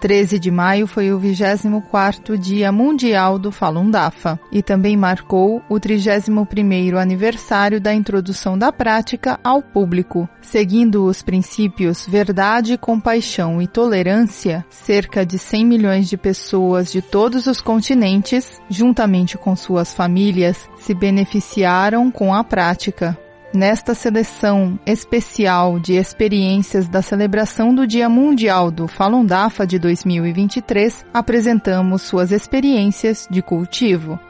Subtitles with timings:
[0.00, 5.74] 13 de maio foi o 24º Dia Mundial do Falun Dafa e também marcou o
[5.74, 10.28] 31º aniversário da introdução da prática ao público.
[10.40, 17.46] Seguindo os princípios verdade, compaixão e tolerância, cerca de 100 milhões de pessoas de todos
[17.46, 23.18] os continentes, juntamente com suas famílias, se beneficiaram com a prática.
[23.56, 31.06] Nesta seleção especial de experiências da celebração do Dia Mundial do Falun Dafa de 2023,
[31.10, 34.20] apresentamos suas experiências de cultivo.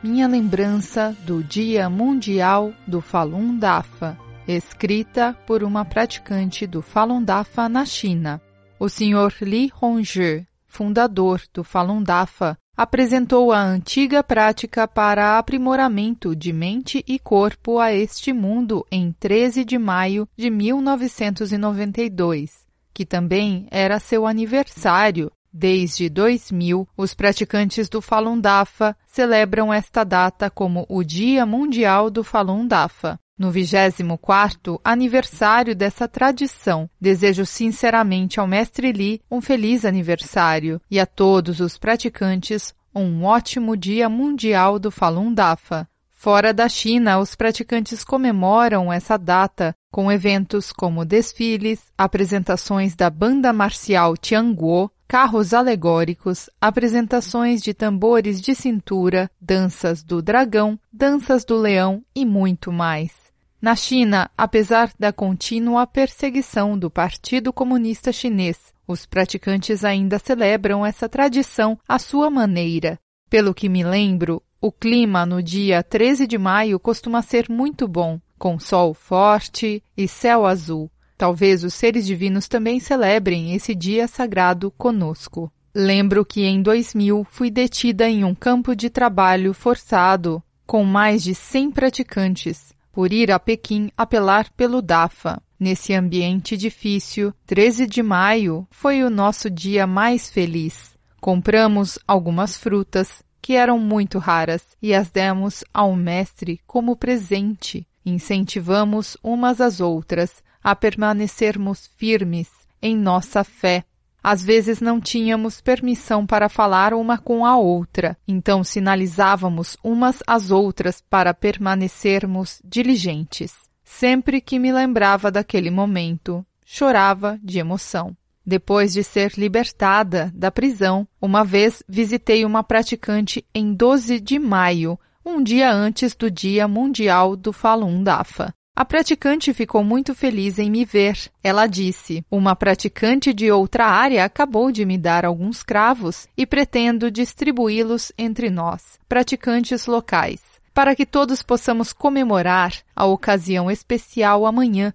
[0.00, 4.16] Minha lembrança do Dia Mundial do Falun Dafa,
[4.46, 8.40] escrita por uma praticante do Falun Dafa na China.
[8.78, 9.34] O Sr.
[9.40, 17.16] Li Hongzhi, fundador do Falun Dafa, apresentou a antiga prática para aprimoramento de mente e
[17.18, 25.30] corpo a este mundo em 13 de maio de 1992, que também era seu aniversário.
[25.54, 32.24] Desde 2000, os praticantes do Falun Dafa celebram esta data como o Dia Mundial do
[32.24, 33.20] Falun Dafa.
[33.38, 41.06] No 24º aniversário dessa tradição, desejo sinceramente ao Mestre Li um feliz aniversário e a
[41.06, 45.88] todos os praticantes um ótimo Dia Mundial do Falun Dafa.
[46.10, 53.52] Fora da China, os praticantes comemoram essa data com eventos como desfiles, apresentações da banda
[53.52, 62.04] marcial Tianguo, carros alegóricos, apresentações de tambores de cintura, danças do dragão, danças do leão
[62.14, 63.21] e muito mais.
[63.62, 71.08] Na China, apesar da contínua perseguição do Partido Comunista Chinês, os praticantes ainda celebram essa
[71.08, 72.98] tradição à sua maneira.
[73.30, 78.20] Pelo que me lembro, o clima no dia 13 de maio costuma ser muito bom,
[78.36, 80.90] com sol forte e céu azul.
[81.16, 85.52] Talvez os seres divinos também celebrem esse dia sagrado conosco.
[85.72, 91.32] Lembro que em 2000 fui detida em um campo de trabalho forçado com mais de
[91.32, 95.42] 100 praticantes por ir a Pequim apelar pelo DAFA.
[95.58, 100.92] Nesse ambiente difícil, 13 de maio foi o nosso dia mais feliz.
[101.20, 107.86] Compramos algumas frutas, que eram muito raras, e as demos ao mestre como presente.
[108.04, 112.48] Incentivamos umas às outras a permanecermos firmes
[112.80, 113.84] em nossa fé
[114.22, 120.50] às vezes não tínhamos permissão para falar uma com a outra, então sinalizávamos umas às
[120.50, 123.52] outras para permanecermos diligentes.
[123.82, 128.16] Sempre que me lembrava daquele momento, chorava de emoção.
[128.44, 134.98] Depois de ser libertada da prisão, uma vez visitei uma praticante em 12 de maio,
[135.24, 138.52] um dia antes do Dia Mundial do Falun Dafa.
[138.74, 141.30] A praticante ficou muito feliz em me ver.
[141.44, 147.10] Ela disse: Uma praticante de outra área acabou de me dar alguns cravos e pretendo
[147.10, 150.40] distribuí-los entre nós, praticantes locais,
[150.72, 154.94] para que todos possamos comemorar a ocasião especial amanhã.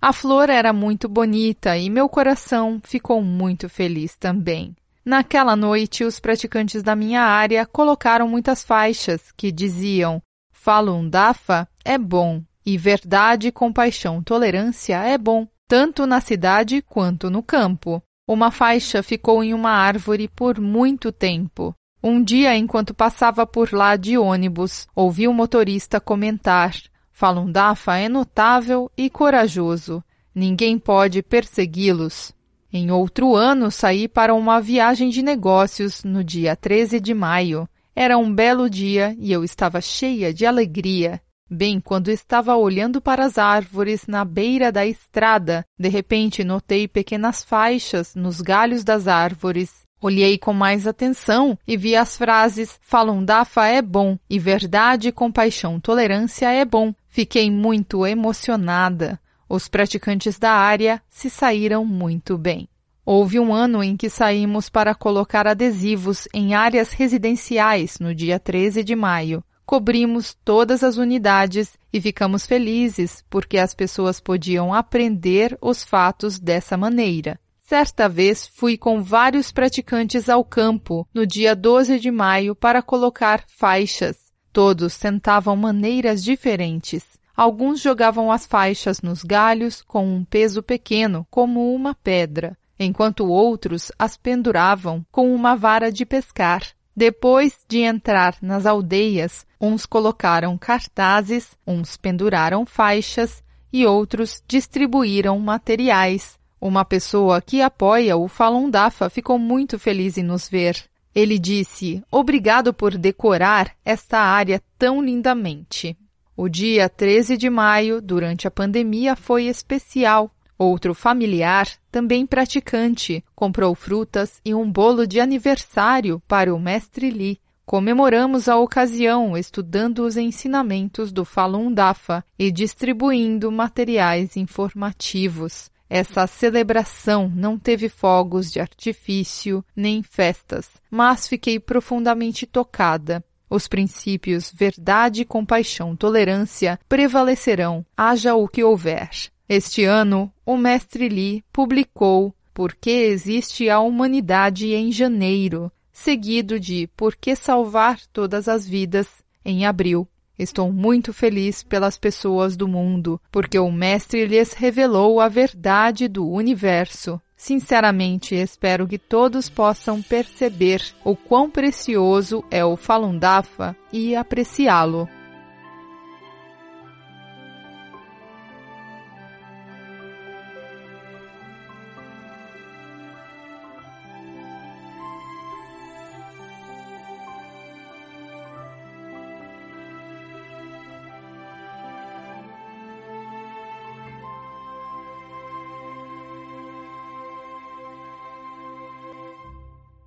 [0.00, 4.74] A flor era muito bonita e meu coração ficou muito feliz também.
[5.04, 11.96] Naquela noite, os praticantes da minha área colocaram muitas faixas que diziam: Falun Dafa é
[11.96, 18.02] bom, e verdade, compaixão, tolerância é bom, tanto na cidade quanto no campo.
[18.26, 21.74] Uma faixa ficou em uma árvore por muito tempo.
[22.02, 26.74] Um dia, enquanto passava por lá de ônibus, ouvi o motorista comentar:
[27.10, 30.02] Falun Dafa é notável e corajoso.
[30.34, 32.32] Ninguém pode persegui-los.
[32.72, 37.68] Em outro ano, saí para uma viagem de negócios no dia 13 de maio.
[37.94, 41.20] Era um belo dia e eu estava cheia de alegria.
[41.54, 47.44] Bem, quando estava olhando para as árvores na beira da estrada, de repente notei pequenas
[47.44, 49.82] faixas nos galhos das árvores.
[50.00, 55.78] Olhei com mais atenção e vi as frases Falun Dafa é bom e verdade, compaixão,
[55.78, 56.94] tolerância é bom.
[57.06, 59.20] Fiquei muito emocionada.
[59.46, 62.66] Os praticantes da área se saíram muito bem.
[63.04, 68.82] Houve um ano em que saímos para colocar adesivos em áreas residenciais no dia 13
[68.82, 75.82] de maio cobrimos todas as unidades e ficamos felizes porque as pessoas podiam aprender os
[75.82, 77.40] fatos dessa maneira.
[77.58, 83.44] Certa vez fui com vários praticantes ao campo no dia 12 de maio para colocar
[83.48, 84.18] faixas.
[84.52, 87.02] Todos tentavam maneiras diferentes.
[87.34, 93.90] Alguns jogavam as faixas nos galhos com um peso pequeno, como uma pedra, enquanto outros
[93.98, 96.62] as penduravam com uma vara de pescar.
[96.94, 103.42] Depois de entrar nas aldeias, uns colocaram cartazes, uns penduraram faixas
[103.72, 106.38] e outros distribuíram materiais.
[106.60, 110.76] Uma pessoa que apoia o Falun Dafa ficou muito feliz em nos ver.
[111.14, 115.96] Ele disse: Obrigado por decorar esta área tão lindamente.
[116.36, 120.30] O dia 13 de maio, durante a pandemia, foi especial.
[120.62, 127.40] Outro familiar, também praticante, comprou frutas e um bolo de aniversário para o mestre Li.
[127.66, 135.68] Comemoramos a ocasião estudando os ensinamentos do Falun Dafa e distribuindo materiais informativos.
[135.90, 143.24] Essa celebração não teve fogos de artifício nem festas, mas fiquei profundamente tocada.
[143.50, 149.10] Os princípios verdade, compaixão, tolerância prevalecerão, haja o que houver.
[149.54, 156.88] Este ano, o mestre Li publicou Por que existe a humanidade em janeiro, seguido de
[156.96, 159.06] Por que salvar todas as vidas
[159.44, 160.08] em abril.
[160.38, 166.26] Estou muito feliz pelas pessoas do mundo, porque o Mestre lhes revelou a verdade do
[166.26, 167.20] universo.
[167.36, 175.06] Sinceramente, espero que todos possam perceber o quão precioso é o Falun Dafa e apreciá-lo.